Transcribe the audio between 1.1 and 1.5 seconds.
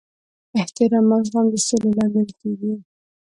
او زغم